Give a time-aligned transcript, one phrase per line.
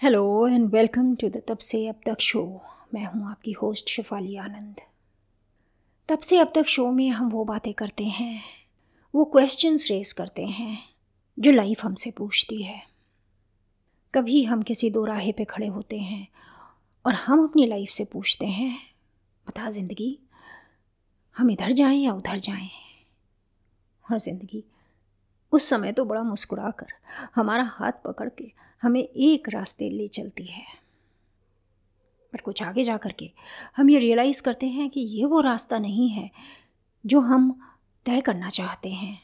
[0.00, 2.42] Hello and welcome to the तब से अब तक शो
[2.94, 4.80] मैं हूँ आपकी होस्ट शिफाली आनंद।
[6.08, 8.42] तब से अब तक शो में हम वो बातें करते हैं,
[9.14, 10.78] वो क्वेश्चंस रेस करते हैं,
[11.38, 12.80] जो लाइफ हमसे पूछती है।
[14.14, 16.26] कभी हम किसी दो राहे पे खड़े होते हैं
[17.04, 18.74] और हम अपनी लाइफ से पूछते हैं,
[19.46, 20.18] बता ज़िंदगी,
[21.36, 22.70] हम इधर जाएँ या उधर जाएँ?
[24.04, 24.64] और ज़िंदगी,
[25.52, 26.92] उस समय तो बड़ा मुस्कुरा कर
[27.34, 30.62] हमारा हाथ पकड़ के हमें एक रास्ते ले चलती है।
[32.32, 33.30] पर कुछ आगे जा कर के
[33.76, 36.30] हम ये रियलाइज़ करते हैं कि ये वो रास्ता नहीं है
[37.04, 37.50] जो हम
[38.06, 39.14] तय करना चाहते हैं।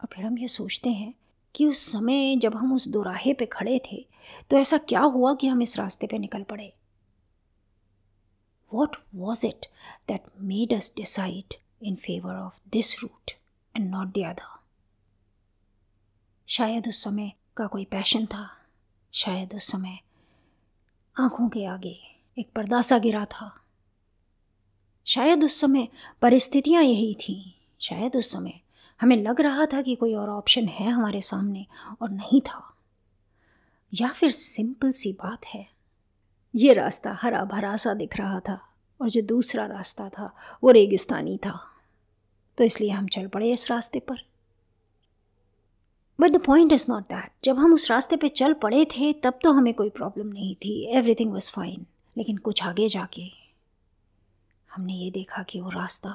[0.00, 1.14] और फिर हम ये सोचते हैं
[1.54, 4.04] कि उस समय जब हम उस दोराहे पे खड़े थे
[4.50, 6.72] तो ऐसा क्या हुआ कि हम इस रास्ते पे निकल पड़े?
[8.72, 9.66] What was it
[10.08, 13.30] that made us decide in favour of this route
[13.74, 14.58] and not the other
[16.48, 18.50] शायद उस समय का कोई पैशन था।
[19.12, 19.98] शायद उस समय
[21.18, 22.00] आँखों के आगे
[22.38, 23.60] एक पर्दा सा गिरा था।
[25.06, 25.88] शायद उस समय
[26.22, 28.60] परिस्थितियाँ यही थीं। शायद उस समय
[29.00, 31.66] हमें लग रहा था कि कोई और ऑप्शन है हमारे सामने
[32.02, 32.76] और नहीं था।
[33.94, 35.68] या फिर सिंपल सी बात है,
[36.54, 38.68] ये रास्ता हरा भरा सा दिख रहा था
[39.00, 41.66] और जो दूसरा रास्ता था वो रेगिस्तानी था।
[42.58, 44.29] तो इसलिए हम चल पड़े इस रास्ते पर।
[46.20, 49.38] But the point is not that जब हम उस रास्ते पे चल पड़े थे, तब
[49.42, 50.84] तो हमें कोई प्रॉब्लम नहीं थी.
[50.84, 53.22] एवरीथिंग वॉज़ फाइन लेकिन कुछ आगे जाके
[54.74, 56.10] हमने ये देखा कि वो रास्ता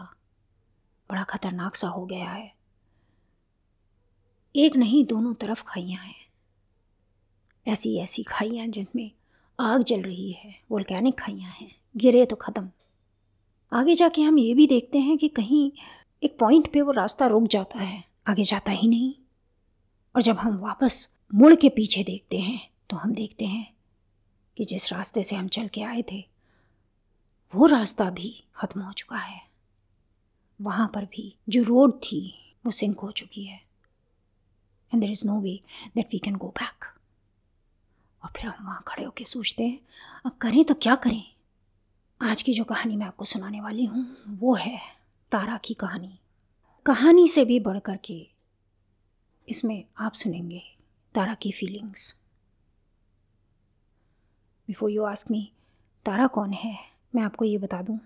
[1.10, 2.56] बड़ा ख़तरनाक सा हो गया है.
[4.56, 6.16] एक नहीं, दोनों तरफ़ खाइयाँ हैं.
[7.68, 9.12] ऐसी ऐसी खाइयाँ जिसमें
[9.60, 10.56] आग जल रही है.
[10.72, 11.76] वोल्कैनिक खाइयाँ हैं.
[11.98, 12.70] गिरे तो ख़त्म.
[13.74, 15.72] आगे जाके हम ये भी देखते हैं कि कहीं
[16.24, 18.04] एक पॉइंट पे वो रास्ता रुक जाता है.
[18.28, 19.14] आगे जाता ही नहीं.
[20.16, 23.74] और जब हम वापस मुड़ के पीछे देखते हैं तो हम देखते हैं
[24.58, 26.24] कि जिस रास्ते से हम चल के आए थे,
[27.54, 29.42] वो रास्ता भी ख़त्म हो चुका है।
[30.60, 32.34] वहाँ पर भी जो रोड थी,
[32.66, 33.60] वो सिंक हो चुकी है।
[34.92, 35.60] And there is no way
[35.96, 36.86] that we can go back
[38.22, 39.80] और फिर हम वहाँ खड़े होकर सोचते हैं,
[40.26, 41.24] अब करें तो क्या करें?
[42.22, 44.80] आज की जो कहानी मैं आपको सुनाने वाली हूँ, वो है
[45.32, 46.18] तारा की कहानी।
[46.86, 48.35] कहानी से भी बढ़ कर के
[49.48, 50.62] इसमें आप सुनेंगे
[51.16, 52.14] तारा की feelings
[54.68, 55.52] before you ask me
[56.06, 56.78] Tara कौन है,
[57.16, 58.00] मैं आपको ये बता दूँ.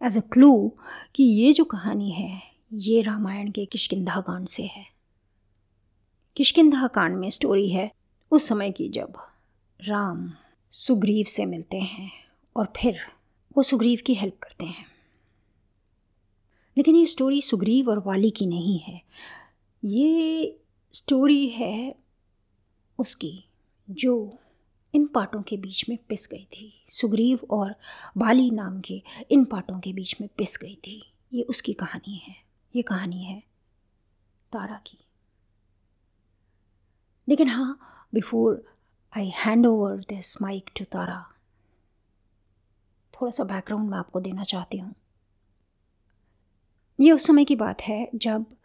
[0.00, 0.72] एज अ क्लू
[1.14, 2.42] कि ये जो कहानी है,
[2.72, 4.84] ये रामायण के किशकिंधा कांड से है.
[6.36, 7.90] किशकिंधा कांड में स्टोरी है
[8.30, 9.14] उस समय की जब
[9.80, 10.32] राम
[10.72, 12.10] सुग्रीव से मिलते हैं
[12.56, 13.00] और फिर
[13.56, 14.86] वो सुग्रीव की हेल्प करते हैं.
[16.76, 19.00] लेकिन ये स्टोरी सुग्रीव और वाली की नहीं है.
[19.84, 20.60] ये
[20.96, 21.94] स्टोरी है
[22.98, 23.44] उसकी,
[23.88, 24.38] जो
[24.94, 27.74] इन पार्टों के बीच में पिस गई थी। सुग्रीव और
[28.16, 32.34] बाली नाम के इन पार्टों के बीच में पिस गई थी। ये उसकी कहानी है।
[32.76, 33.38] ये कहानी है
[34.52, 34.98] तारा की।
[37.28, 37.78] लेकिन हाँ
[38.14, 38.64] before
[39.12, 41.24] I hand over this mic to Tara,
[43.14, 44.94] थोड़ा सा बैकग्राउंड मैं आपको देना चाहती हूँ।
[47.00, 48.55] ये उस समय की बात है जब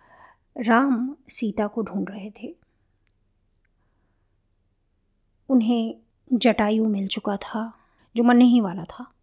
[0.58, 2.56] राम सीता को ढूंढ रहे थे।
[5.50, 5.96] उन्हें
[6.34, 7.74] जटायु मिल चुका था,
[8.16, 9.14] जो मरने ही वाला था।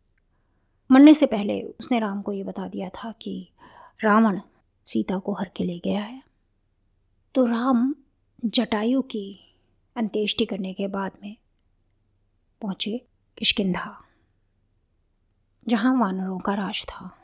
[0.91, 3.49] मरने से पहले उसने राम को ये बता दिया था कि
[4.05, 4.41] रावण
[4.87, 6.23] सीता को हर के ले गया है।
[7.35, 7.95] तो राम
[8.45, 9.55] जटायु की
[9.97, 11.37] अंत्येष्टि करने के बाद में
[12.61, 13.07] पहुँचे
[13.39, 14.05] किशकिंधा
[15.69, 17.18] जहाँ वानरों का राज था।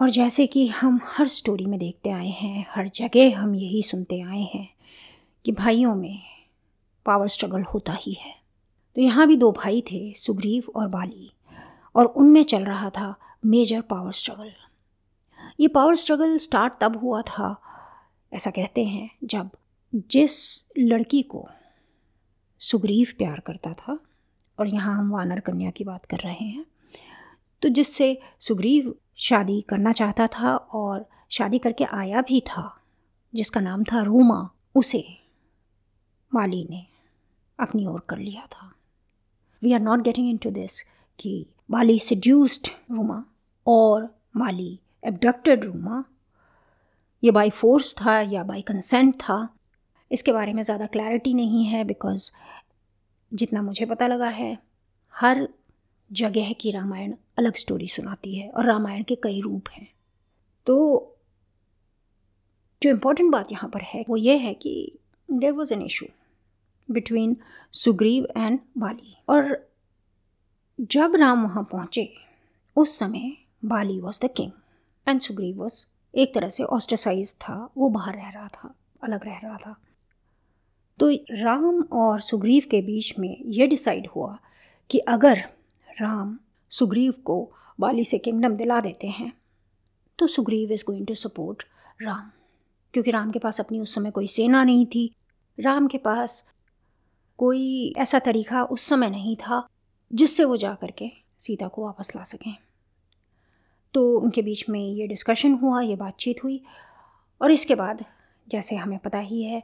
[0.00, 4.20] और जैसे कि हम हर स्टोरी में देखते आए हैं, हर जगह हम यही सुनते
[4.20, 4.68] आए हैं
[5.44, 6.18] कि भाइयों में
[7.06, 8.32] पावर स्ट्रगल होता ही है।
[8.96, 11.30] तो यहाँ भी दो भाई थे, सुग्रीव और बाली,
[11.94, 13.14] और उनमें चल रहा था
[13.46, 14.52] मेजर पावर स्ट्रगल
[15.60, 17.56] ये पावर स्ट्रगल स्टार्ट तब हुआ था,
[18.32, 19.50] ऐसा कहते हैं, जब
[20.10, 21.46] जिस लड़की को
[22.60, 23.98] सुग्रीव प्यार करता था,
[24.58, 26.64] और यहाँ हम वानर कन्या की बात कर रहे हैं
[27.62, 32.70] तो जिससे सुग्रीव शादी करना चाहता था और शादी करके आया भी था,
[33.34, 35.04] जिसका नाम था रूमा, उसे
[36.32, 36.86] माली ने
[37.58, 38.70] अपनी ओर कर लिया था।
[39.62, 40.80] We are not getting into this
[41.18, 43.22] कि माली सड्यूस्ड रूमा
[43.66, 46.04] और माली एबडक्टेड रूमा।
[47.22, 49.48] ये बाई फोर्स था या बाई कंसेंट था,
[50.10, 52.30] इसके बारे में ज़्यादा क्लैरिटी नहीं है बिकॉज़
[53.32, 54.56] जितना मुझे पता लगा है,
[55.14, 55.48] हर
[56.10, 59.88] जगह की रामायण अलग स्टोरी सुनाती है और रामायण के कई रूप हैं।
[60.66, 60.74] तो
[62.82, 64.98] जो इम्पोर्टेंट बात यहाँ पर है, वो ये है कि
[65.28, 66.06] there was an issue
[66.88, 67.36] between
[67.72, 69.68] Sugriva and Bali और
[70.80, 72.12] जब राम वहाँ पहुँचे,
[72.76, 74.52] उस समय Bali was the king
[75.08, 79.38] and Sugriva was एक तरह से ऑस्ट्रसाइज था, वो बाहर रह रहा था, अलग रह
[79.38, 79.76] रहा था।
[80.98, 84.38] तो राम और सुग्रीव के बीच में ये डिसाइड हुआ
[84.90, 85.38] कि अगर
[86.00, 86.38] राम
[86.78, 89.32] सुग्रीव को बाली से किंगडम दिला देते हैं।
[90.18, 91.62] तो Sugriva is going to support
[92.02, 92.30] Ram,
[92.94, 95.14] क्योंकि राम के पास अपनी उस समय कोई सेना नहीं थी।
[95.58, 96.46] राम के पास
[97.38, 99.66] कोई ऐसा तरीका उस समय नहीं था
[100.10, 102.54] जिससे वो जा कर के सीता को वापस ला सकें।
[103.94, 106.62] तो उनके बीच में ये डिस्कशन हुआ, ये बातचीत हुई,
[107.40, 108.04] और इसके बाद
[108.48, 109.62] जैसे हमें पता ही है,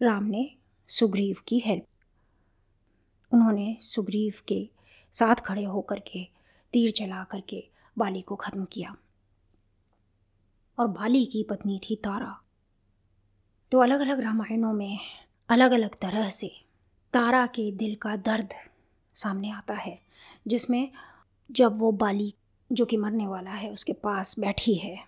[0.00, 0.50] राम ने
[0.88, 1.84] सुग्रीव की हेल्प
[3.32, 4.68] उन्होंने सुग्रीव के
[5.18, 6.28] साथ खड़े होकर के
[6.72, 7.68] तीर चला करके
[7.98, 8.96] बाली को ख़त्म किया।
[10.78, 12.40] और बाली की पत्नी थी तारा।
[13.72, 14.98] तो अलग अलग रामायणों में
[15.48, 16.64] अलग अलग तरह से
[17.12, 18.48] तारा के दिल का दर्द
[19.14, 20.00] सामने आता है,
[20.46, 20.92] जिसमें
[21.50, 22.34] जब वो बाली,
[22.72, 25.06] जो कि मरने वाला है, उसके पास बैठी है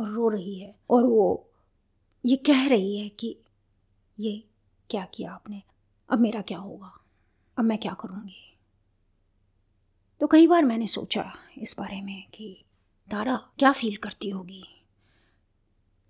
[0.00, 1.50] और रो रही है, और वो
[2.24, 3.38] ये कह रही है कि,
[4.20, 4.44] ये
[4.90, 5.62] क्या किया आपने?
[6.08, 6.98] अब मेरा क्या होगा?
[7.58, 8.53] अब मैं क्या करूँगी?
[10.24, 12.64] तो कई बार मैंने सोचा इस बारे में कि
[13.10, 14.64] तारा, क्या फील करती होगी?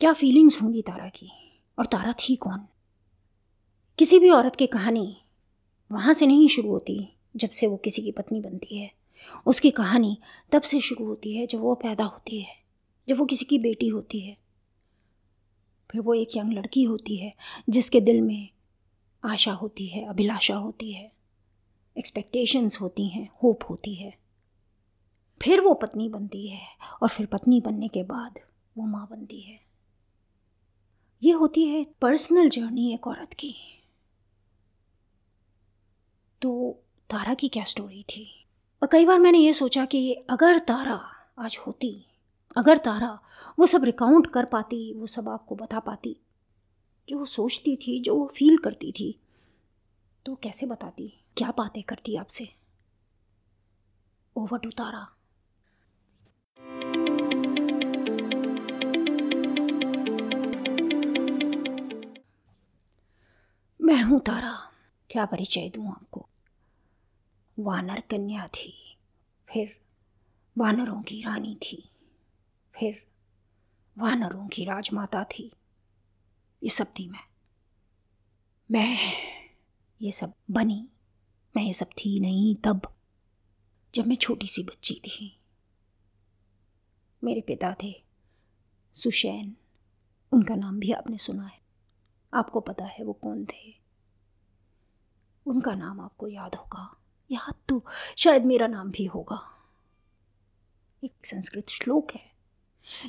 [0.01, 1.31] क्या फीलिंग्स होंगी तारा की?
[1.79, 2.67] और तारा थी कौन?
[3.99, 5.17] किसी भी औरत की कहानी
[5.93, 8.95] वहाँ से नहीं शुरू होती जब से वो किसी की पत्नी बनती है।
[9.47, 10.19] उसकी कहानी
[10.53, 12.57] तब से शुरू होती है जब वो पैदा होती है,
[13.09, 14.37] जब वो किसी की बेटी होती है।
[15.91, 17.33] फिर वो एक यंग लड़की होती है
[17.69, 18.49] जिसके दिल में
[19.25, 21.14] आशा होती है, अभिलाषा होती है।
[21.97, 24.19] एक्सपेक्टेशंस होती हैं होप होती है।
[25.43, 26.67] फिर वो पत्नी बनती है
[27.03, 28.39] और फिर पत्नी बनने के बाद
[28.79, 29.61] वो माँ बनती है।
[31.23, 33.55] ये होती है पर्सनल जर्नी एक औरत की।
[36.43, 36.81] तो
[37.11, 38.47] तारा की क्या स्टोरी थी?
[38.83, 41.01] और कई बार मैंने ये सोचा कि अगर तारा
[41.39, 42.07] आज होती,
[42.57, 43.21] अगर तारा
[43.59, 46.17] वो सब रिकाउंट कर पाती, वो सब आपको बता पाती,
[47.09, 49.21] जो वो सोचती थी, जो वो फील करती थी
[50.27, 51.24] तो कैसे बताती?
[51.37, 52.55] क्या बातें करती आपसे?
[54.37, 55.07] Over to Tara.
[63.81, 64.71] मैं हूँ तारा।
[65.11, 66.29] क्या परिचय दूँ आपको?
[67.59, 68.99] वानर कन्या थी,
[69.49, 69.81] फिर
[70.59, 71.91] वानरों की रानी थी,
[72.75, 73.07] फिर
[73.99, 75.53] वानरों की राजमाता थी।
[76.63, 77.25] ये सब थी मैं।
[78.71, 78.99] मैं,
[80.03, 80.89] ये सब बनी
[81.57, 82.95] मैं ये सब थी नहीं तब,
[83.95, 85.41] जब मैं छोटी सी बच्ची थी।
[87.25, 88.03] मेरे पिता थे,
[88.95, 89.57] सुशैन,
[90.33, 91.61] उनका नाम भी आपने सुना है।
[92.35, 93.75] आपको पता है वो कौन थे?
[95.47, 96.97] उनका नाम आपको याद होगा,
[97.31, 97.85] याद तो
[98.17, 99.51] शायद मेरा नाम भी होगा।
[101.05, 102.33] एक संस्कृत श्लोक है,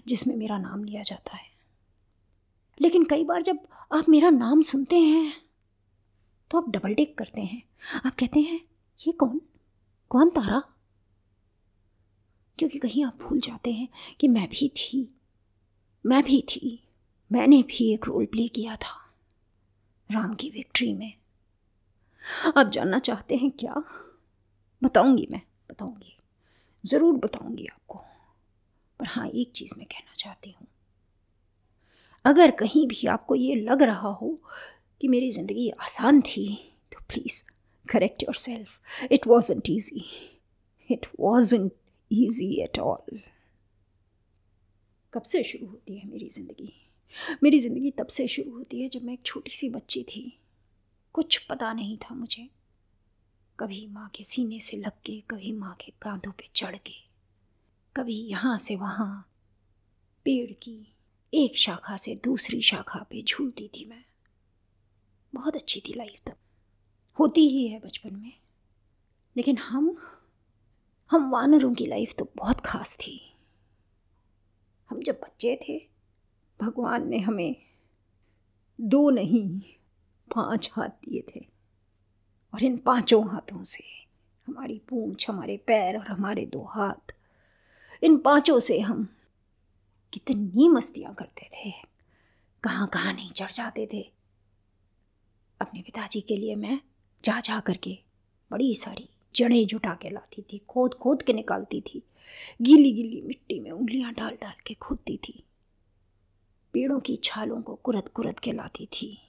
[0.07, 1.49] जिसमें मेरा नाम लिया जाता है।
[2.81, 3.59] लेकिन कई बार जब
[3.93, 5.44] आप मेरा नाम सुनते हैं
[6.51, 7.63] तो आप डबल टेक करते हैं।
[8.05, 8.59] आप कहते हैं,
[9.07, 9.41] ये कौन?
[10.09, 10.63] कौन तारा?
[12.59, 13.87] क्योंकि कहीं आप भूल जाते हैं
[14.19, 15.15] कि मैं भी थी।
[16.05, 16.81] मैं भी थी।
[17.31, 19.13] मैंने भी एक रोल प्ले किया था
[20.11, 21.13] राम की विक्ट्री में।
[22.57, 23.83] आप जानना चाहते हैं क्या?
[24.83, 26.17] बताऊँगी मैं, बताऊँगी।
[26.85, 27.97] ज़रूर बताऊँगी आपको।
[28.99, 30.67] पर हाँ एक चीज़ मैं कहना चाहती हूँ।
[32.25, 34.39] अगर कहीं भी आपको ये लग रहा हो
[35.05, 36.43] कि मेरी ज़िंदगी आसान थी
[36.91, 37.41] तो please
[37.85, 40.03] correct yourself it wasn't easy
[40.89, 41.71] it wasn't
[42.11, 43.19] easy at all
[45.13, 46.71] कब से शुरू होती है मेरी ज़िंदगी?
[47.43, 50.23] मेरी ज़िंदगी तब से शुरू होती है जब मैं एक छोटी सी बच्ची थी।
[51.15, 52.47] कुछ पता नहीं था मुझे।
[53.59, 56.95] कभी माँ के सीने से लग के, कभी माँ के कांधों पे चढ़ के,
[57.95, 59.29] कभी यहाँ से वहाँ।
[60.25, 60.77] पेड़ की
[61.33, 64.04] एक शाखा से दूसरी शाखा पे झूलती थी मैं।
[65.35, 66.35] बहुत अच्छी थी लाइफ तब।
[67.19, 68.33] होती ही है बचपन में।
[69.37, 69.97] लेकिन हम
[71.11, 73.37] हम वानरों की लाइफ तो बहुत खास थी।
[74.89, 75.89] हम जब बच्चे थे,
[76.61, 77.55] भगवान ने हमें
[78.81, 79.59] दो नहीं,
[80.35, 81.45] पाँच हाथ दिए थे।
[82.53, 83.83] और इन पाँचों हाथों से
[84.47, 87.15] हमारी पूंछ, हमारे पैर और हमारे दो हाथ,
[88.03, 89.15] इन पाँचों से हम
[90.13, 91.73] कितनी मस्तियाँ करते थे।
[92.63, 94.14] कहाँ कहाँ नहीं चढ़ जाते थे।
[95.61, 96.81] अपने पिताजी के लिए मैं
[97.25, 97.99] जा जा करके
[98.51, 102.03] बड़ी सारी जड़ें जुटा के लाती थी खोद खोद के निकालती थी।
[102.61, 105.43] गीली गीली मिट्टी में उंगलियाँ डाल डाल के खोदती थी।
[106.73, 109.21] पेड़ों की छालों को कुरत कुरत के लाती थी।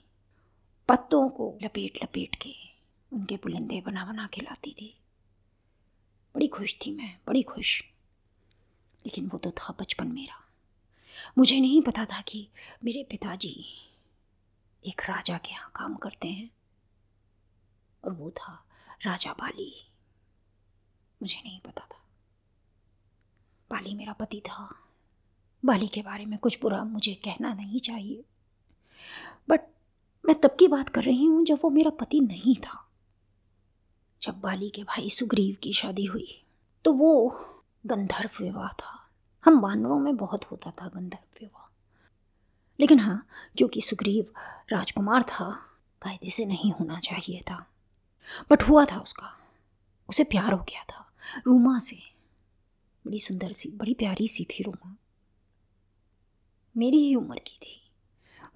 [0.88, 2.54] पत्तों को लपेट लपेट के
[3.12, 4.99] उनके पुलिंदे बना बना के लाती थी।
[6.35, 7.85] बड़ी खुश थी मैं, बड़ी खुश।
[9.06, 10.42] लेकिन वो तो था बचपन मेरा।
[11.38, 12.49] मुझे नहीं पता था कि
[12.85, 13.64] मेरे पिताजी
[14.87, 16.50] एक राजा के यहाँ काम करते हैं।
[18.05, 18.66] और वो था
[19.02, 19.93] राजा बाली।
[21.23, 22.05] मुझे नहीं पता था।
[23.71, 24.76] बाली मेरा पति था।
[25.64, 28.25] बाली के बारे में कुछ बुरा मुझे कहना नहीं चाहिए।
[29.49, 29.61] बट
[30.25, 32.88] मैं तब की बात कर रही हूँ जब वो मेरा पति नहीं था।
[34.23, 36.45] जब बाली के भाई सुग्रीव की शादी हुई
[36.85, 37.40] तो वो
[37.87, 39.11] गंधर्व विवाह था।
[39.45, 41.65] हम बानरों में बहुत होता था गंधर्व विवाह।
[42.80, 43.26] लेकिन हाँ
[43.59, 44.26] क्योंकि सुग्रीव
[44.73, 45.50] राजकुमार था,
[46.02, 47.71] कायदे से नहीं होना चाहिए था।
[48.50, 49.33] बट हुआ था उसका।
[50.09, 51.12] उसे प्यार हो गया था।
[51.47, 51.99] रूमा से।
[53.06, 54.97] बड़ी सुंदर सी, बड़ी प्यारी सी थी रूमा।
[56.76, 57.90] मेरी ही उम्र की थी।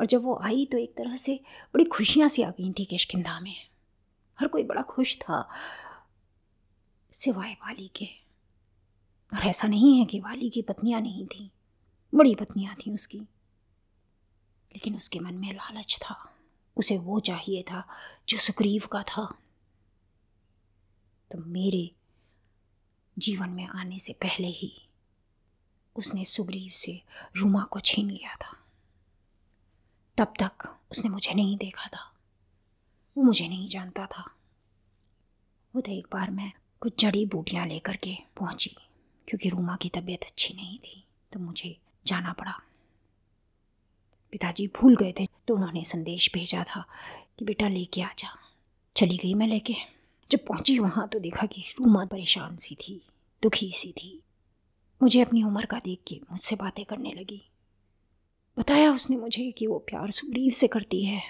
[0.00, 1.40] और जब वो आई तो एक तरह से
[1.74, 3.68] बड़ी खुशियाँ सी आ गई थी किशकिंदा में।
[4.40, 5.48] हर कोई बड़ा खुश था
[7.12, 8.06] सिवाय वाली के।
[9.34, 11.50] और ऐसा नहीं है कि वाली की पत्नियाँ नहीं थीं।
[12.14, 13.22] बड़ी पत्नियाँ थीं उसकी।
[14.72, 16.16] लेकिन उसके मन में लालच था।
[16.76, 17.86] उसे वो चाहिए था
[18.28, 19.24] जो सुग्रीव का था।
[21.30, 21.90] तो मेरे
[23.16, 24.72] जीवन में आने से पहले ही
[25.96, 27.02] उसने सुग्रीव से
[27.36, 28.56] रूमा को छीन लिया था।
[30.16, 32.12] तब तक उसने मुझे नहीं देखा था।
[33.16, 34.30] वो मुझे नहीं जानता था।
[35.74, 38.76] वो तो एक बार मैं कुछ जड़ी बूटियाँ लेकर के पहुँची,
[39.28, 42.60] क्योंकि रूमा की तबीयत अच्छी नहीं थी तो मुझे जाना पड़ा।
[44.32, 46.84] पिताजी भूल गए थे तो उन्होंने संदेश भेजा था
[47.38, 48.28] कि बेटा लेके आ जा।
[48.96, 49.74] चली गई मैं लेके।
[50.30, 53.00] जब पहुँची वहाँ तो देखा कि रूमा परेशान सी थी,
[53.42, 54.20] दुखी सी थी।
[55.00, 57.42] मुझे अपनी उम्र का देख के मुझसे बातें करने लगी।
[58.56, 61.22] बताया उसने मुझे कि वो प्यार सुग्रीव से करती है,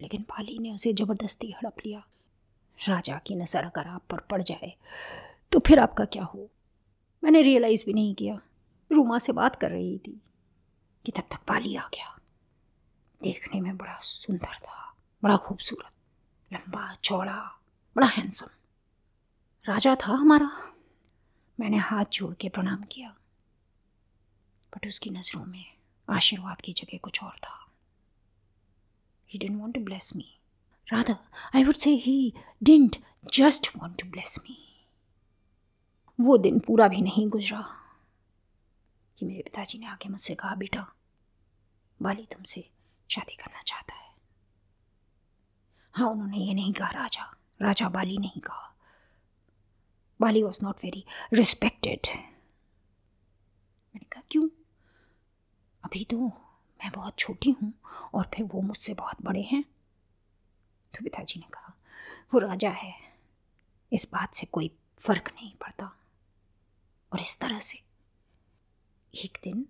[0.00, 2.02] लेकिन पाली ने उसे ज़बरदस्ती हड़प लिया।
[2.78, 4.72] राजा की नज़र अगर आप पर पड़ जाए
[5.52, 6.48] तो फिर आपका क्या हो?
[7.22, 8.40] मैंने रियलाइज़ भी नहीं किया।
[8.90, 10.20] रूमा से बात कर रही थी।
[11.04, 12.18] कि तब तक पाली आ गया।
[13.22, 15.92] देखने में बड़ा सुंदर था बड़ा खूबसूरत
[16.52, 17.60] लंबा चौड़ा
[17.96, 18.46] बड़ा हैंडसम
[19.68, 20.74] राजा था हमारा।
[21.60, 23.16] मैंने हाथ जोड़ के प्रणाम किया।
[24.74, 25.76] बट उसकी नज़रों में
[26.10, 27.72] आशीर्वाद की जगह कुछ और था।
[29.34, 30.24] He didn't want to bless me.
[30.92, 31.16] Rather,
[31.56, 32.32] I would say he
[32.64, 32.98] didn't
[33.38, 34.56] just want to bless me.
[36.20, 37.81] वो दिन पूरा भी नहीं गुजरा।
[39.22, 40.92] कि मेरे पिताजी ने आके मुझसे कहा, बेटा,
[42.02, 42.70] बाली तुमसे
[43.10, 44.14] शादी करना चाहता है।
[45.94, 48.74] हाँ उन्होंने ये नहीं कहा, राजा राजा बाली नहीं कहा।
[50.20, 52.06] Bali was not very respected
[53.94, 54.48] मैंने कहा, क्यों?
[55.84, 56.28] अभी तो
[56.80, 57.72] मैं बहुत छोटी हूँ
[58.14, 59.62] और फिर वो मुझसे बहुत बड़े हैं।
[60.94, 61.74] तो पिताजी ने कहा,
[62.34, 62.94] वो राजा है,
[63.92, 65.92] इस बात से कोई फ़र्क नहीं पड़ता
[67.12, 67.91] और इस तरह से
[69.14, 69.66] एक दिन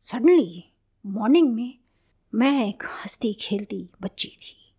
[0.00, 0.72] सडनली
[1.06, 1.78] मॉर्निंग में,
[2.34, 4.72] मैं एक हंसती खेलती बच्ची थी।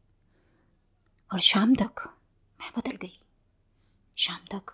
[1.33, 2.17] और शाम तक,
[2.61, 3.21] मैं बदल गई।
[4.15, 4.73] शाम तक,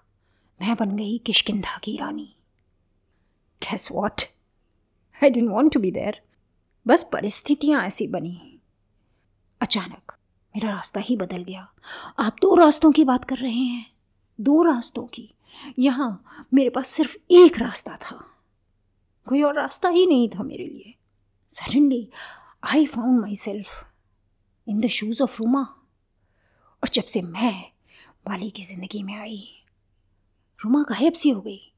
[0.62, 2.36] मैं बन गई किशकिंधा की रानी।
[3.63, 4.22] Guess what
[5.24, 6.22] I didn't want to be there
[6.88, 8.60] बस परिस्थितियाँ ऐसी बनी।
[9.62, 10.12] अचानक,
[10.56, 11.74] मेरा रास्ता ही बदल गया।
[12.20, 13.91] आप दो रास्तों की बात कर रहे हैं।
[14.41, 15.34] दो रास्तों की।
[15.79, 18.34] यहाँ, मेरे पास सिर्फ़ एक रास्ता था।
[19.27, 20.93] कोई और रास्ता ही नहीं था मेरे लिए।
[21.50, 22.10] Suddenly
[22.63, 23.86] I found myself
[24.67, 25.62] in the shoes of Ruma
[26.84, 27.53] और जब से मैं
[28.27, 29.43] बाली की ज़िंदगी में आई
[30.60, 31.74] रूमा गायब सी हो गई।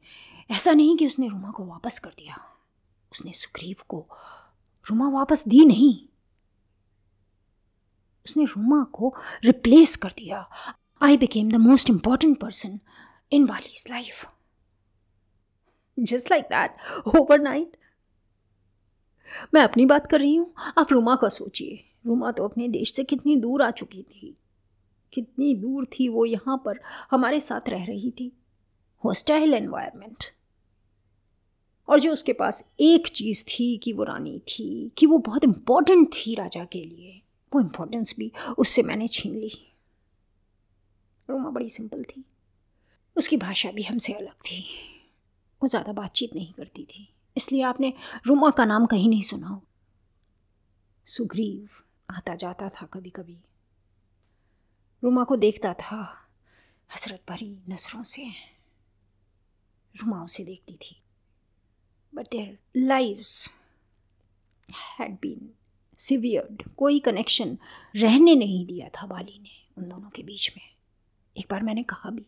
[0.51, 2.37] ऐसा नहीं कि उसने रूमा को वापस कर दिया।
[3.11, 4.05] उसने सुग्रीव को
[4.85, 5.93] रूमा वापस दी नहीं।
[8.25, 9.13] उसने रूमा को
[9.43, 10.49] रिप्लेस कर दिया।
[11.01, 12.79] I became the most important person
[13.31, 14.25] in Vali's life
[15.99, 16.75] just like that
[17.39, 17.77] overnight
[19.53, 23.03] मैं अपनी बात कर रही हूँ। आप रुमा का सोचिए। रुमा तो अपने देश से
[23.03, 24.37] कितनी दूर आ चुकी थी।
[25.13, 26.79] कितनी दूर थी वो यहाँ पर
[27.11, 28.31] हमारे साथ रह रही थी।
[29.05, 30.23] हॉस्टाइल एनवायरमेंट
[31.87, 36.13] और जो उसके पास एक चीज़ थी कि वो रानी थी, कि वो बहुत इम्पोर्टेंट
[36.13, 37.21] थी राजा के लिए।
[37.55, 39.51] वो इम्पोर्टेंस भी उससे मैंने छीन ली।
[41.29, 42.25] रोमा बड़ी सिंपल थी।
[43.15, 44.65] उसकी भाषा भी हमसे अलग थी।
[45.61, 47.93] वो ज़्यादा बातचीत नहीं करती थी। इसलिए आपने
[48.27, 49.61] रुमा का नाम कहीं नहीं सुना हो
[51.05, 51.69] सुग्रीव
[52.09, 53.37] आता जाता था कभी कभी
[55.03, 56.27] रुमा को देखता था,
[56.95, 58.29] हसरत भरी नज़रों से।
[59.95, 61.01] रुमा उसे देखती थी।
[62.15, 62.49] But their
[62.89, 63.49] lives
[64.99, 65.47] had been
[65.99, 67.57] severed कोई कनेक्शन
[67.95, 70.63] रहने नहीं दिया था बाली ने उन दोनों के बीच में।
[71.35, 72.25] एक बार मैंने कहा भी,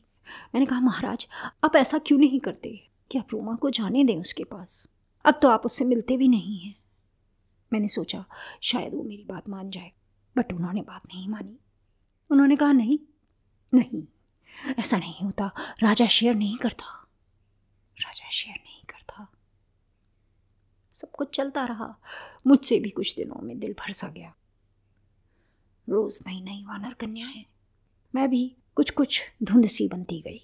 [0.55, 1.27] मैंने कहा, महाराज,
[1.63, 2.90] आप ऐसा क्यों नहीं करते?
[3.11, 6.59] कि आप रोमा को जाने दें उसके पास। अब तो आप उससे मिलते भी नहीं
[6.59, 6.75] हैं।
[7.73, 8.25] मैंने सोचा,
[8.61, 9.91] शायद वो मेरी बात मान जाए
[10.37, 11.59] बट उन्होंने बात नहीं मानी।
[12.29, 12.99] उन्होंने कहा, नहीं
[13.73, 14.03] नहीं,
[14.79, 15.51] ऐसा नहीं होता।
[15.83, 16.85] राजा शेयर नहीं करता।
[17.97, 19.27] राजा शेयर नहीं करता।
[20.93, 21.95] सब कुछ चलता रहा।
[22.47, 24.33] मुझसे भी कुछ दिनों में दिल भरसा गया।
[25.89, 27.45] रोज नई नई वानर कन्याएँ
[28.15, 30.41] मैं भी कुछ कुछ धुंध सी बनती गई।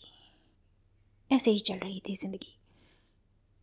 [1.31, 2.56] ऐसे ही चल रही थी ज़िंदगी।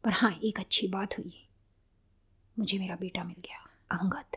[0.05, 1.49] पर हाँ एक अच्छी बात हुई।
[2.59, 3.59] मुझे मेरा बेटा मिल गया।
[3.91, 4.37] अंगद।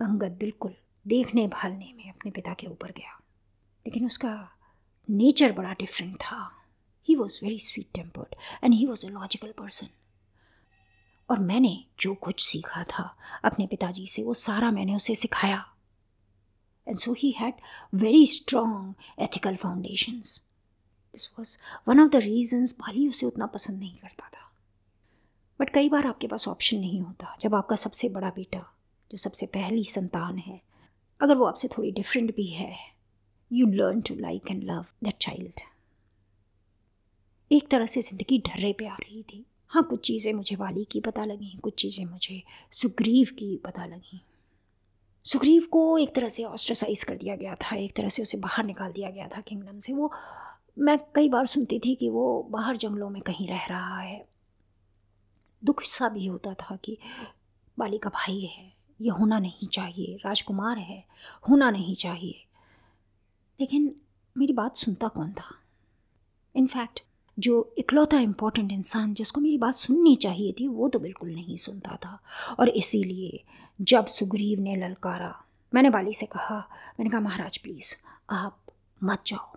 [0.00, 0.74] अंगद बिल्कुल
[1.06, 3.20] देखने भालने में अपने पिता के ऊपर गया।
[3.86, 4.50] लेकिन उसका
[5.10, 6.60] नेचर बड़ा डिफरेंट था।
[7.08, 8.34] He was very sweet tempered
[8.64, 9.88] and he was a logical person
[11.30, 15.74] और मैंने जो कुछ सीखा था अपने पिताजी से, वो सारा मैंने उसे सिखाया।
[16.88, 17.54] And so he had
[17.94, 20.46] very strong ethical foundations
[21.14, 21.56] this was
[21.88, 24.50] one of the reasons Bali उसे उतना पसंद नहीं करता था।
[25.60, 28.58] बट कई बार आपके पास ऑप्शन नहीं होता, जब आपका सबसे बड़ा बेटा,
[29.10, 30.60] जो सबसे पहली संतान है,
[31.20, 32.74] अगर वो आपसे थोड़ी डिफरेंट भी है
[33.50, 35.60] you learn to like and love that child
[37.50, 41.00] एक तरह से ज़िंदगी ढर्रे पे आ रही थी। हाँ कुछ चीज़ें मुझे वाली की
[41.00, 42.42] पता लगी, कुछ चीज़ें मुझे
[42.72, 44.20] सुग्रीव की पता लगी।
[45.26, 48.64] सुग्रीव को एक तरह से ऑस्ट्रेसाइज कर दिया गया था, एक तरह से उसे बाहर
[48.64, 50.12] निकाल दिया गया था किंगडम से। वो
[50.78, 54.28] मैं कई बार सुनती थी कि वो बाहर जंगलों में कहीं रह रहा है।
[55.64, 56.98] दुख सा भी होता था कि
[57.78, 61.04] बाली का भाई है, ये होना नहीं चाहिए, राजकुमार है,
[61.48, 62.44] होना नहीं चाहिए।
[63.60, 63.96] लेकिन
[64.38, 65.58] मेरी बात सुनता कौन था?
[66.56, 67.04] इनफैक्ट,
[67.38, 71.96] जो इकलौता इम्पोर्टेंट इंसान जिसको मेरी बात सुननी चाहिए थी, वो तो बिल्कुल नहीं सुनता
[71.96, 72.20] था।
[72.60, 73.44] और इसीलिए
[73.80, 76.68] जब सुग्रीव ने ललकारा, मैंने बाली से कहा,
[77.00, 77.96] मैंने कहा, महाराज प्लीज़
[78.30, 78.58] आप
[79.04, 79.53] मत जाओ।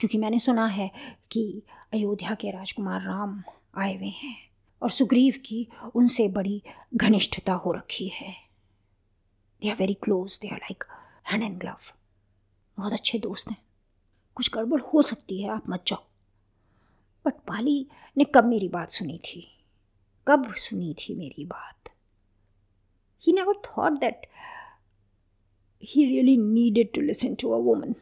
[0.00, 0.90] क्योंकि मैंने सुना है
[1.30, 1.62] कि
[1.94, 3.42] अयोध्या के राजकुमार राम
[3.74, 4.36] आए हुए हैं
[4.82, 6.62] और सुग्रीव की उनसे बड़ी
[6.94, 8.34] घनिष्ठता हो रखी है।
[9.62, 10.84] They are very close they are like
[11.32, 11.78] hand and glove
[12.78, 13.56] बहुत अच्छे दोस्त हैं।
[14.34, 16.04] कुछ गड़बड़ हो सकती है, आप मत जाओ।
[17.24, 19.64] बट पाली ने कब मेरी बात सुनी थी?
[20.28, 21.88] कब सुनी थी मेरी बात?
[23.26, 24.26] He never thought that
[25.84, 27.94] he really needed to listen to a woman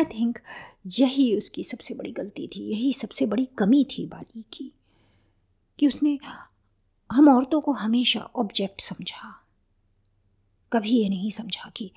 [0.00, 0.38] I think
[0.86, 4.72] यही उसकी सबसे बड़ी गलती थी, यही सबसे बड़ी कमी थी बाली की,
[5.78, 6.18] कि उसने
[7.12, 9.46] हम औरतों को हमेशा ऑब्जेक्ट समझा।
[10.72, 11.92] कभी ये नहीं समझा कि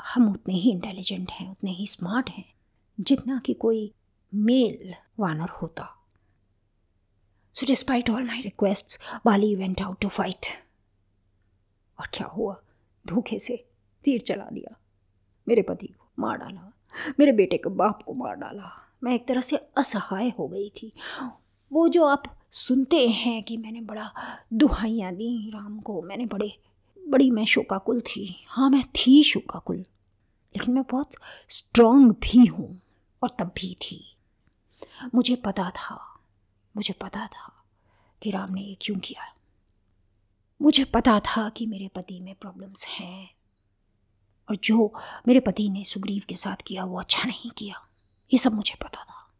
[0.00, 2.54] हम उतने ही इंटेलिजेंट हैं, उतने ही स्मार्ट हैं,
[3.00, 3.92] जितना कि कोई
[4.34, 6.06] मेल वानर होता।
[7.54, 10.46] So despite all my request Bali went out to fight
[12.00, 12.62] और क्या हुआ?
[13.06, 13.68] धोखे से
[14.04, 14.76] तीर चला दिया।
[15.48, 16.72] मेरे पति को मार डाला।
[17.20, 18.70] मेरे बेटे के बाप को मार डाला।
[19.04, 20.92] मैं एक तरह से असहाय हो गई थी।
[21.72, 24.10] वो जो आप सुनते हैं कि मैंने बड़ा
[24.52, 26.52] दुहाइयाँ दी राम को, मैंने बड़े,
[27.08, 31.14] बड़ी मैं शोकाकुल थी। हाँ मैं थी शोकाकुल, लेकिन मैं बहुत
[31.48, 32.80] स्ट्रांग भी हूँ
[33.22, 34.04] और तब भी थी।
[35.14, 36.20] मुझे पता था,
[36.76, 37.52] मुझे पता था
[38.22, 39.34] कि राम ने ये क्यों किया।
[40.62, 43.37] मुझे पता था कि मेरे पति में प्रॉब्लम्स हैं।
[44.50, 44.94] और जो
[45.28, 47.88] मेरे पति ने सुग्रीव के साथ किया, वो अच्छा नहीं किया।
[48.32, 49.34] ये सब मुझे पता था।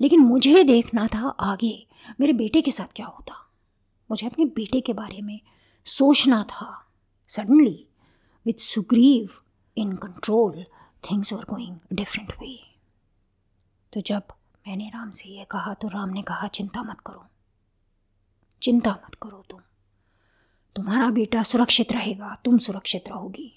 [0.00, 1.86] लेकिन मुझे देखना था आगे,
[2.20, 3.50] मेरे बेटे के साथ क्या होता।
[4.10, 5.40] मुझे अपने बेटे के बारे में
[5.84, 6.86] सोचना था।
[7.28, 7.86] Suddenly
[8.46, 9.30] with Sugriva
[9.76, 10.64] in control
[11.10, 12.76] things are going different way
[13.92, 14.22] तो जब
[14.66, 17.26] मैंने राम से यह कहा तो राम ने कहा, चिंता मत करो।
[18.62, 19.60] चिंता मत करो तुम।
[20.76, 23.52] तुम्हारा बेटा सुरक्षित रहेगा, तुम सुरक्षित रहोगी।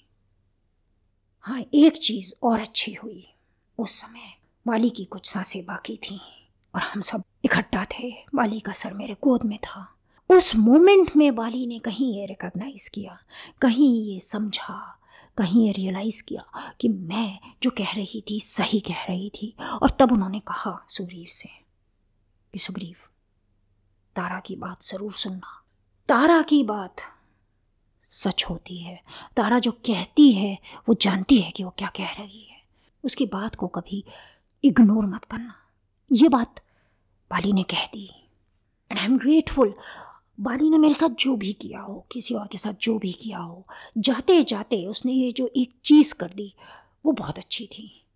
[1.44, 3.26] हाँ एक चीज़ और अच्छी हुई।
[3.78, 4.32] उस समय
[4.66, 6.20] बाली की कुछ साँसें बाकी थी
[6.74, 9.86] और हम सब इकट्ठा थे। बाली का सर मेरे गोद में था।
[10.30, 13.18] उस मोमेंट में बाली ने कहीं ये रिकॉग्नाइज किया,
[13.60, 15.00] कहीं ये समझा,
[15.38, 19.90] कहीं ये रियलाइज़ किया कि मैं जो कह रही थी, सही कह रही थी। और
[19.90, 21.48] तब उन्होंने कहा सुग्रीव से
[22.54, 22.96] कि सुग्रीव,
[24.16, 25.60] तारा की बात ज़रूर सुनना।
[26.08, 26.96] तारा की बात
[28.08, 29.02] सच होती है।
[29.36, 32.62] तारा जो कहती है, वो जानती है कि वो क्या कह रही है।
[33.04, 34.04] उसकी बात को कभी
[34.64, 35.54] इग्नोर मत करना।
[36.12, 36.60] ये बात
[37.30, 38.28] बाली ने कह दी।
[38.90, 39.74] And I am grateful
[40.40, 43.38] Bali ने मेरे साथ जो भी किया हो, किसी और के साथ जो भी किया
[43.38, 43.66] हो
[43.98, 46.54] जाते जाते उसने ये जो एक चीज़ कर दी,
[47.06, 48.06] वो बहुत अच्छी थी।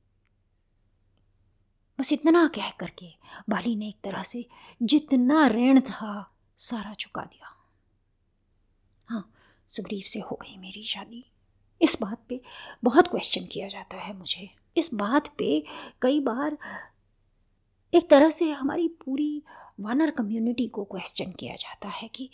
[2.01, 3.07] बस इतना कह करके
[3.51, 4.47] बाली ने एक तरह से
[4.83, 7.48] जितना ऋण था, सारा चुका दिया।
[9.09, 9.31] हाँ
[9.69, 11.25] सुग्रीव से हो गई मेरी शादी।
[11.81, 12.41] इस बात पे
[12.85, 15.63] बहुत क्वेश्चन किया जाता है मुझे। इस बात पे
[16.03, 16.59] कई बार
[17.93, 19.43] एक तरह से हमारी पूरी
[19.81, 22.31] वानर कम्युनिटी को क्वेश्चन किया जाता है कि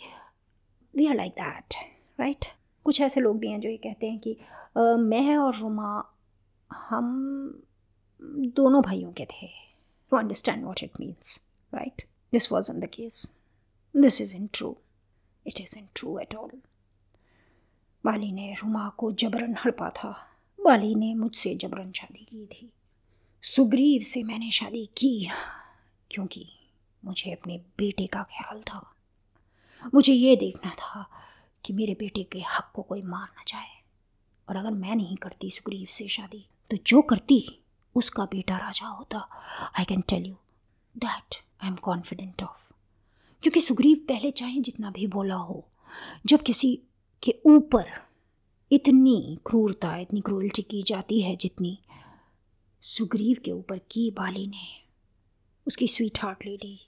[0.95, 1.73] we are like that
[2.19, 2.45] right
[2.85, 4.37] कुछ ऐसे लोग भी हैं जो ये कहते हैं कि
[4.77, 6.17] आ, मैं और रुमा
[6.71, 7.63] हम
[8.55, 9.47] दोनों भाइयों के थे।
[10.11, 11.39] To understand what it means
[11.73, 12.01] right
[12.33, 13.41] this was in the case
[13.95, 14.77] this is in true
[15.47, 16.61] it is true at all
[18.05, 20.09] Bali ने रुमा को जबरन हड़पा था।
[20.65, 22.71] बाली ने मुझसे जबरन शादी की थी।
[23.43, 25.29] सुग्रीव से मैंने शादी की,
[26.11, 26.51] क्योंकि
[27.05, 28.93] मुझे अपने बेटे का ख्याल था।
[29.93, 31.09] मुझे ये देखना था
[31.65, 33.81] कि मेरे बेटे के हक को कोई मार ना जाए।
[34.49, 37.61] और अगर मैं नहीं करती सुग्रीव से शादी तो जो करती,
[37.95, 39.19] उसका बेटा राजा होता।
[39.79, 40.35] I can tell you
[40.97, 42.74] that I am confident of
[43.45, 45.67] क्योंकि सुग्रीव पहले चाहे जितना भी बोला हो,
[46.25, 46.81] जब किसी
[47.23, 47.85] के ऊपर
[48.71, 51.77] इतनी क्रूरता, इतनी क्रूरल्टी की जाती है जितनी
[52.81, 54.63] सुग्रीव के ऊपर की बाली ने
[55.67, 56.79] उसकी स्वीट हार्ट ले ली,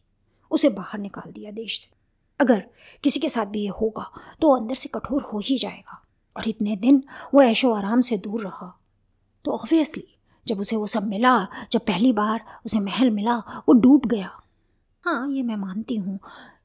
[0.51, 1.95] उसे बाहर निकाल दिया देश से।
[2.39, 2.63] अगर
[3.03, 4.09] किसी के साथ भी ये होगा
[4.41, 6.05] तो अंदर से कठोर हो ही जाएगा।
[6.37, 8.79] और इतने दिन वो ऐशो आराम से दूर रहा।
[9.45, 10.07] तो ऑब्वियसली
[10.47, 14.41] जब उसे वो सब मिला, जब पहली बार उसे महल मिला, वो डूब गया।
[15.07, 16.17] हाँ ये मैं मानती हूँ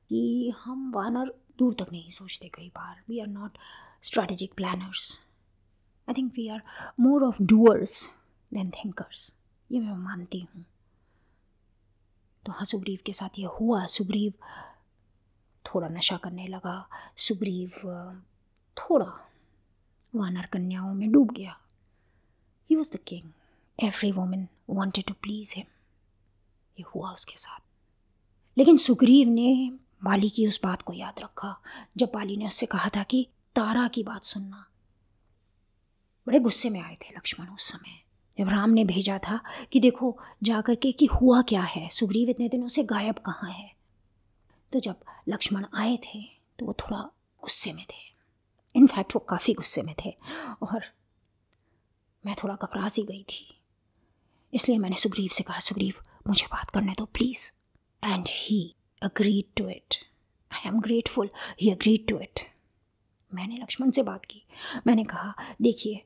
[0.08, 1.26] कि हम वानर
[1.58, 3.58] दूर तक नहीं सोचते कई बार। We are not
[4.02, 5.04] strategic planners
[6.08, 6.62] I think we are
[7.00, 7.94] more of doers
[8.52, 9.22] than thinkers
[9.70, 10.64] ये मैं मानती हूँ।
[12.44, 14.32] तो हाँ सुग्रीव के साथ ये हुआ। सुग्रीव
[15.64, 16.76] थोड़ा नशा करने लगा।
[17.16, 17.80] सुग्रीव
[18.76, 19.12] थोड़ा
[20.14, 21.58] वानर कन्याओं में डूब गया।
[22.70, 23.30] He was the king
[23.78, 25.66] every women wanted to please him
[26.76, 27.70] ये हुआ उसके साथ।
[28.56, 29.72] लेकिन सुग्रीव ने
[30.04, 31.56] बाली की उस बात को याद रखा,
[31.96, 34.66] जब बाली ने उससे कहा था कि तारा की बात सुनना।
[36.26, 38.02] बड़े गुस्से में आए थे लक्ष्मण उस समय,
[38.38, 39.40] जब राम ने भेजा था
[39.72, 43.50] कि देखो जा कर के कि हुआ क्या है, सुग्रीव इतने दिनों से गायब कहाँ
[43.50, 43.70] है।
[44.72, 46.22] तो जब लक्ष्मण आए थे
[46.58, 46.98] तो वो थोड़ा
[47.42, 48.10] गुस्से में थे।
[48.74, 50.14] इनफैक्ट वो काफ़ी गुस्से में थे
[50.62, 50.84] और
[52.26, 53.60] मैं थोड़ा घबरा सी गई थी।
[54.52, 55.94] इसलिए मैंने सुग्रीव से कहा, सुग्रीव,
[56.28, 57.50] मुझे बात करने दो, please.
[58.04, 59.94] And he agreed to it
[60.52, 62.52] I am grateful he agreed to it
[63.34, 64.42] मैंने लक्ष्मण से बात की।
[64.86, 66.04] मैंने कहा, देखिए,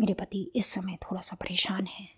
[0.00, 2.16] मेरे पति इस समय थोड़ा सा परेशान हैं।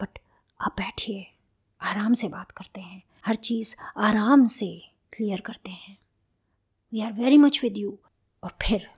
[0.00, 0.18] बट
[0.60, 1.32] आप बैठिए।
[1.80, 5.98] आराम से बात करते हैं। हर चीज़ आराम से क्लियर करते हैं।
[6.92, 7.98] We are very much with you
[8.44, 8.90] और फिर,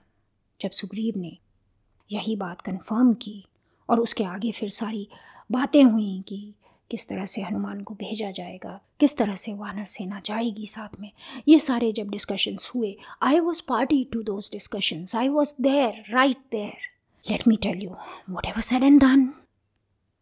[0.61, 1.37] जब सुग्रीव ने
[2.11, 3.45] यही बात कंफर्म की
[3.89, 5.09] और उसके आगे फिर सारी
[5.51, 6.53] बातें हुई कि
[6.91, 11.11] किस तरह से हनुमान को भेजा जाएगा, किस तरह से वानर सेना जाएगी साथ में।
[11.47, 16.37] ये सारे जब डिस्कशंस हुए I was party to those discussions I was there right
[16.51, 16.89] there
[17.25, 17.95] let me tell you
[18.45, 19.27] whatever said and done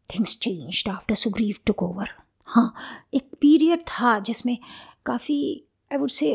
[0.09, 2.09] things change after Sugriva took over
[2.47, 2.73] हाँ
[3.13, 4.57] एक पीरियड था जिसमें
[5.05, 5.41] काफ़ी
[5.91, 6.31] I would say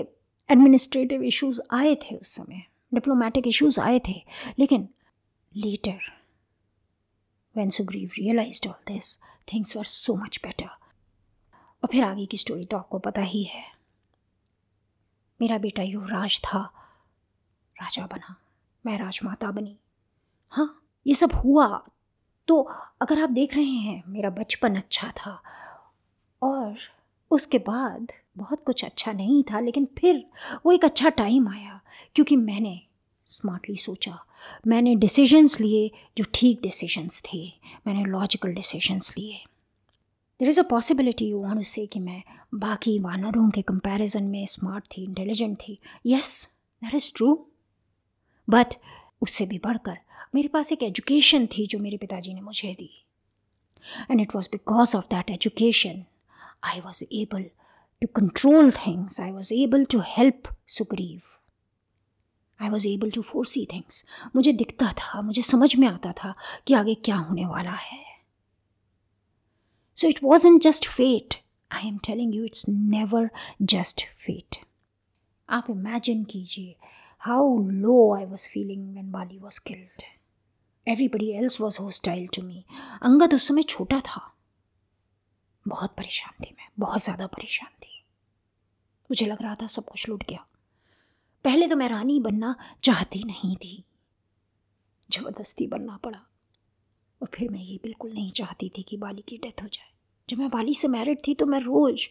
[0.48, 2.62] administrative issues आए थे उस समय
[2.94, 4.20] diplomatic issues आए थे,
[4.58, 4.88] लेकिन
[5.56, 5.98] later
[7.56, 10.66] when Sugriva realise all this things were so much better
[11.82, 13.74] और फिर आगे की स्टोरी तो आपको पता ही है।
[15.40, 16.70] मेरा बेटा युवराज था।
[17.82, 18.36] राजा बना।
[18.86, 19.78] मैं राजमाता बनी।
[20.50, 21.86] हाँ ये सब हुआ।
[22.46, 22.62] तो
[23.02, 25.42] अगर आप देख रहे हैं, मेरा बचपन अच्छा था।
[26.42, 26.76] और
[27.30, 30.30] उसके बाद बहुत कुछ अच्छा नहीं था, लेकिन फिर
[30.66, 31.80] वो एक अच्छा टाइम आया,
[32.14, 32.86] क्योंकि मैंने
[33.26, 34.18] स्मार्टली सोचा।
[34.66, 37.52] मैंने डिसीजंस लिए जो ठीक डिसीजंस थे।
[37.86, 39.40] मैंने लॉजिकल डिसीजंस लिए।
[40.40, 42.22] There is a possibility you want say कि मैं
[42.54, 47.46] बाकी वानरों के कंपैरिजन में स्मार्ट थी इंटेलिजेंट थी। Yes that is true
[48.48, 48.74] but
[49.22, 49.98] उससे भी बढ़कर
[50.34, 52.90] मेरे पास एक एजुकेशन थी जो मेरे पिताजी ने मुझे दी।
[54.10, 56.04] And it was because of that education
[56.64, 57.42] I was able
[58.02, 61.20] to control things I was able to help Sugriva
[62.60, 64.04] I was able to foresee things
[64.36, 66.34] मुझे दिखता था, मुझे समझ में आता था
[66.66, 68.02] कि आगे क्या होने वाला है।
[69.96, 71.34] So it was in just fate
[71.70, 73.30] I am telling you it's never
[73.62, 74.56] just fate
[75.48, 76.76] आप इमेजिन कीजिए
[77.22, 80.02] how low I was feeling when Bali was killed
[80.86, 82.64] everybody else was hostile to me
[83.02, 84.30] Angad उस समय छोटा था।
[85.66, 88.02] बहुत परेशान थी मैं, बहुत ज़्यादा परेशान थी।
[89.10, 90.46] मुझे लग रहा था सब कुछ लुट गया।
[91.44, 93.84] पहले तो मैं रानी बनना चाहती नहीं थी
[95.10, 96.20] ज़बरदस्ती बनना पड़ा
[97.20, 99.92] और फिर मैं ये बिल्कुल नहीं चाहती थी कि बाली की डेथ हो जाए
[100.28, 102.06] जब मैं बाली से मैरिड थी तो मैं रोज़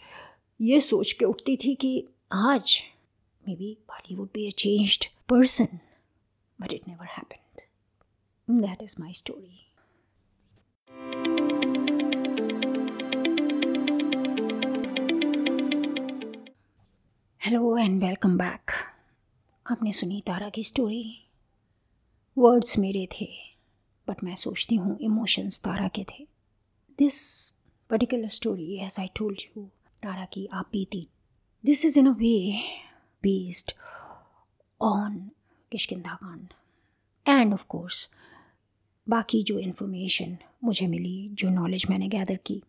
[0.59, 2.81] ये सोच के उठती थी कि आज
[3.43, 5.79] maybe Bali would be a changed person
[6.59, 7.63] but it never happened.
[8.47, 9.59] That is my story.
[17.41, 18.71] Hello and welcome back
[19.65, 21.27] आपने सुनी तारा की स्टोरी
[22.37, 23.27] वर्ड्स मेरे थे
[24.07, 26.27] बट मैं सोचती हूँ इमोशंस तारा के थे।
[26.99, 27.49] This
[27.89, 29.63] particular story as I told you
[30.03, 31.07] Tara की आप बीती।
[31.65, 32.59] This is in a way
[33.23, 33.71] based
[34.81, 35.31] on
[35.71, 36.47] Kishkindha Kand
[37.25, 38.15] and of course
[39.09, 42.61] बाकी जो इन्फॉर्मेशन मुझे मिली, जो नॉलेज मैंने गैदर की,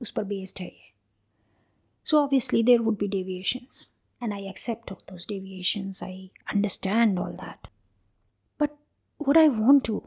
[0.00, 0.92] उस पर बेस्ड है ये।
[2.04, 7.32] So obviously there would be deviations and I accept all those deviations I understand all
[7.32, 7.68] that
[8.60, 8.70] but
[9.28, 10.02] would I want to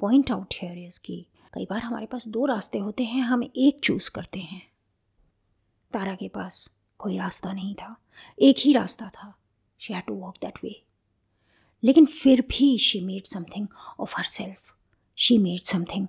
[0.00, 3.80] point out here is की कई बार हमारे पास दो रास्ते होते हैं, हम एक
[3.84, 4.62] चूज़ करते हैं।
[5.92, 7.96] तारा के पास कोई रास्ता नहीं था।
[8.38, 9.34] एक ही रास्ता था।
[9.78, 10.82] She had to walk that way
[11.82, 13.68] लेकिन फिर भी she made something
[14.00, 14.74] of her self
[15.16, 16.06] she made something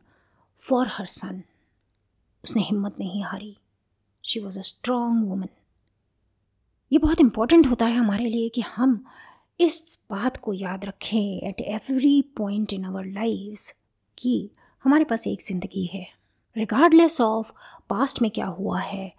[0.58, 1.44] for her son
[2.44, 3.58] उसने हिम्मत नहीं हारी।
[4.26, 5.50] She was a strong woman
[6.92, 9.04] ये बहुत इम्पोर्टेंट होता है हमारे लिए कि हम
[9.60, 13.72] इस बात को याद रखें at every point in our lives
[14.18, 14.50] कि
[14.86, 16.06] हमारे पास एक ज़िंदगी है।
[16.56, 17.52] रिगार्डलेस ऑफ़
[17.90, 19.12] पास्ट में क्या हुआ है,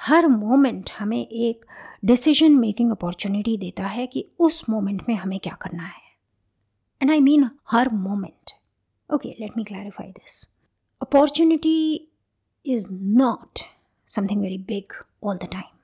[0.00, 1.64] हर मोमेंट हमें एक
[2.04, 6.02] डिसीज़न मेकिंग अपॉर्चुनिटी देता है कि उस मोमेंट में हमें क्या करना है।
[7.00, 8.52] And I mean her moment
[9.10, 10.42] okay let me clarify this
[11.00, 11.94] opportunity
[12.66, 13.58] is not
[14.08, 14.92] something very big
[15.24, 15.76] all the time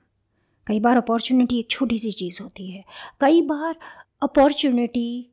[0.67, 2.83] कई बार अपॉर्चुनिटी एक छोटी सी चीज़ होती है।
[3.19, 3.75] कई बार
[4.23, 5.31] अपॉर्चुनिटी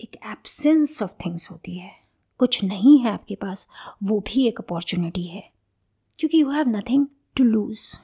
[0.00, 1.90] एक एब्सेंस ऑफ़ थिंग्स होती है।
[2.38, 3.68] कुछ नहीं है आपके पास,
[4.02, 5.50] वो भी एक अपॉर्चुनिटी है।
[6.18, 7.96] क्योंकि you have nothing to lose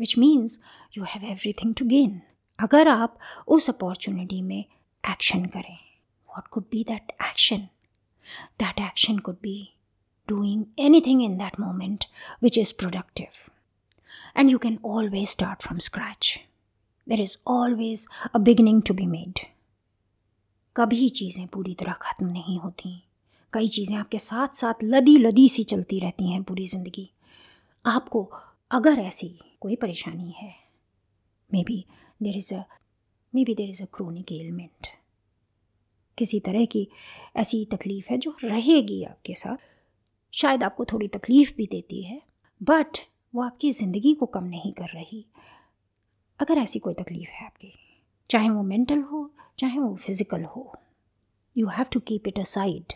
[0.00, 0.60] which means
[0.98, 2.20] you have everything to gain
[2.58, 4.64] अगर आप उस अपॉर्चुनिटी में
[5.04, 5.76] एक्शन करें
[6.28, 7.68] what could be that action
[8.58, 9.56] that action could be
[10.28, 10.64] doing
[11.00, 12.04] anything in that moment
[12.42, 13.51] which is productive
[14.36, 16.38] and you can always start from scratch
[17.06, 19.38] there is always a beginning to be made
[20.76, 23.02] कभी चीज़ें पूरी तरह ख़त्म नहीं होती।
[23.52, 27.08] कई चीज़ें आपके साथ साथ लदी लदी सी चलती रहती हैं पूरी ज़िंदगी।
[27.84, 28.22] आपको
[28.70, 29.28] अगर ऐसी
[29.60, 30.54] कोई परेशानी है
[31.64, 31.84] maybe
[32.22, 32.62] there is a
[33.44, 34.86] maybe there is a chronic element
[36.18, 36.86] किसी तरह की
[37.36, 39.56] ऐसी तकलीफ़ है जो रहेगी आपके साथ।
[40.34, 42.20] शायद आपको थोड़ी तकलीफ़ भी देती है
[42.60, 42.98] बट
[43.34, 45.24] वो आपकी ज़िंदगी को कम नहीं कर रही।
[46.40, 47.72] अगर ऐसी कोई तकलीफ़ है आपकी,
[48.30, 50.72] चाहे वो मेंटल हो, चाहे वो फ़िज़िकल हो
[51.56, 52.92] you have to keep it aside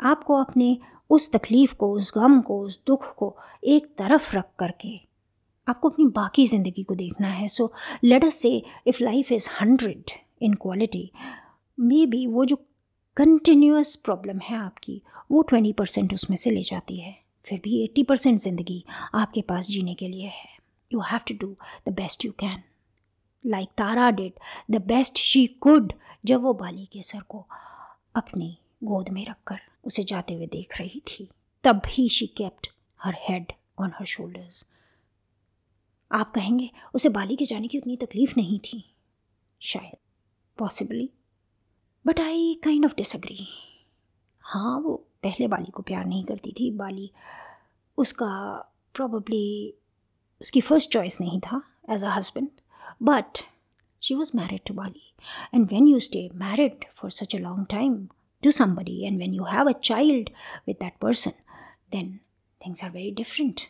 [0.00, 0.76] आपको अपने
[1.10, 4.98] उस तकलीफ़ को, उस गम को, उस दुख को एक तरफ़ रख करके
[5.66, 7.72] आपको अपनी बाकी ज़िंदगी को देखना है। So
[8.04, 10.10] let us say if life is hundred
[10.42, 11.10] in quality
[12.06, 12.56] maybe वो जो
[13.16, 18.02] कंटिन्यूस प्रॉब्लम है आपकी, वो ट्वेंटी परसेंट उसमें से ले जाती है। फिर भी एट्टी
[18.02, 20.58] परसेंट ज़िंदगी आपके पास जीने के लिए है।
[20.92, 21.56] You have to do
[21.88, 22.62] the best you can
[23.44, 24.32] like Tara did
[24.70, 25.92] the best she could
[26.24, 27.46] जब वो बाली के सर को
[28.14, 31.28] अपनी गोद में रखकर उसे जाते हुए देख रही थी,
[31.64, 34.66] तब भी she kept her head on her shoulders
[36.12, 38.84] आप कहेंगे, उसे बाली के जाने की उतनी तकलीफ़ नहीं थी?
[39.60, 39.96] शायद
[40.58, 41.10] possibly
[42.06, 43.46] but I kind of disagree
[44.44, 47.10] हाँ वो पहले बाली को प्यार नहीं करती थी। बाली
[47.98, 48.30] उसका
[48.94, 49.74] प्रॉब्ली
[50.40, 52.48] उसकी फ़र्स्ट चॉइस नहीं था as a husband
[53.02, 53.38] but
[54.02, 55.12] she was married to Bali.
[55.54, 58.06] And when you stay married for such a long time
[58.42, 60.30] to somebody and when you have a child
[60.66, 61.32] with that person
[61.92, 62.18] then
[62.60, 63.60] things are very different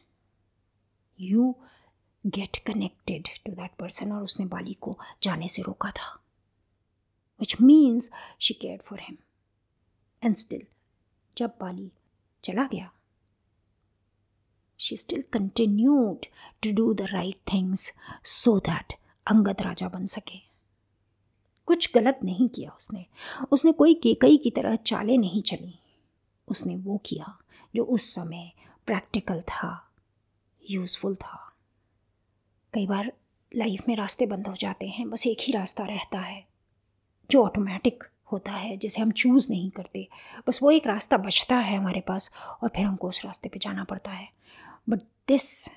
[1.19, 1.55] you
[2.25, 6.12] get connected to that person और उसने बाली को जाने से रोका था
[7.40, 9.17] which means she care for him
[10.23, 10.67] and still
[11.38, 11.92] जब बाली
[12.44, 12.90] चला गया।
[14.81, 16.27] She still continued
[16.62, 17.90] to do the right things
[18.27, 18.94] so that
[19.27, 20.38] Angad राजा बन सके।
[21.66, 23.07] कुछ गलत नहीं किया उसने।
[23.53, 25.79] उसने कोई केकई की तरह चालें नहीं चली।
[26.49, 27.38] उसने वो किया
[27.77, 28.53] जो उस समय
[28.87, 29.92] प्रैक्टिकल था
[30.70, 31.57] यूज़फुल था।
[32.75, 33.12] कई बार
[33.57, 36.47] लाइफ में रास्ते बंद हो जाते हैं, बस एक ही रास्ता रहता है,
[37.31, 40.09] जो ऑटोमेटिक होता है, जिसे हम चूज़ नहीं करते।
[40.49, 42.31] बस वो एक रास्ता बचता है हमारे पास
[42.62, 44.29] और फिर हमको उस रास्ते पे जाना पड़ता है।
[44.88, 45.68] बट दिस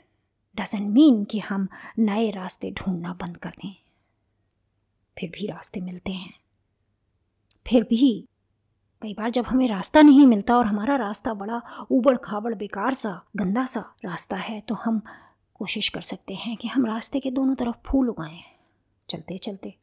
[0.55, 1.67] डजेंट मीन कि हम
[1.99, 3.75] नए रास्ते ढूंढना बंद कर दें।
[5.19, 6.33] फिर भी रास्ते मिलते हैं।
[7.67, 8.25] फिर भी
[9.01, 13.21] कई बार जब हमें रास्ता नहीं मिलता और हमारा रास्ता बड़ा ऊबड़ खाबड़ बेकार सा,
[13.35, 15.01] गंदा सा रास्ता है तो हम
[15.55, 18.39] कोशिश कर सकते हैं कि हम रास्ते के दोनों तरफ़ फूल उगाएँ।
[19.09, 19.75] चलते चलते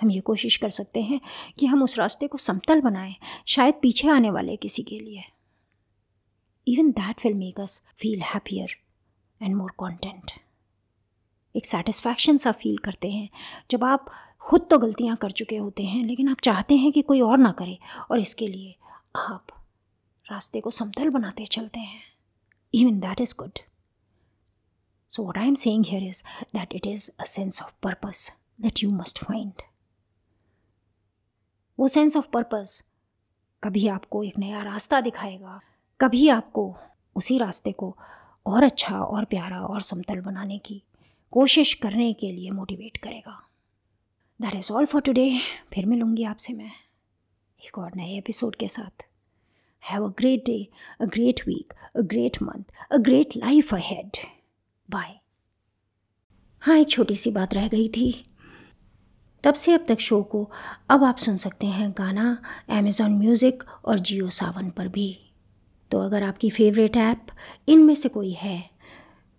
[0.00, 1.20] हम ये कोशिश कर सकते हैं
[1.58, 3.14] कि हम उस रास्ते को समतल बनाएँ,
[3.46, 5.24] शायद पीछे आने वाले किसी के लिए।
[6.66, 8.76] Even that will make us feel happier
[9.40, 10.30] and more content
[11.54, 13.28] एक सेटिस्फैक्शन सा फील करते हैं।
[13.70, 14.10] जब आप
[14.42, 17.50] खुद तो गलतियाँ कर चुके होते हैं, लेकिन आप चाहते हैं कि कोई और ना
[17.52, 17.78] करे
[18.10, 18.74] और इसके लिए
[19.16, 19.46] आप
[20.26, 22.02] रास्ते को समतल बनाते चलते हैं।
[22.74, 23.58] Even that is good
[25.10, 26.22] so what I am saying here is
[26.54, 28.30] that it is a sense of purpose
[28.60, 29.62] that you must find
[31.78, 32.82] वो सेंस ऑफ़ पर्पस
[33.62, 35.60] कभी आपको एक नया रास्ता दिखाएगा,
[36.00, 36.74] कभी आपको
[37.16, 37.96] उसी रास्ते को
[38.46, 40.82] और अच्छा और प्यारा, और समतल बनाने की
[41.32, 43.42] कोशिश करने के लिए मोटिवेट करेगा।
[44.40, 45.30] That is all for today
[45.74, 46.70] फिर मिलूँगी आपसे मैं
[47.60, 49.06] एक और नए एपिसोड के साथ।
[49.82, 50.62] Have a great day
[51.00, 54.16] a great week a great month a great life ahead
[54.88, 55.14] bye
[56.62, 58.10] हाँ एक छोटी सी बात रह गई थी।
[59.48, 60.50] तब से अब तक शो को
[60.90, 62.26] अब आप सुन सकते हैं गाना
[62.68, 65.06] अमेज़ॉन म्यूज़िक और जियो सावन पर भी।
[65.90, 67.26] तो अगर आपकी फेवरेट ऐप
[67.68, 68.58] इन में से कोई है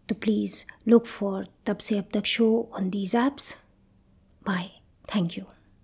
[0.10, 3.56] तो प्लीज़ लुक फॉर तब से अब तक show on these apps
[4.48, 4.70] bye
[5.16, 5.59] thank you.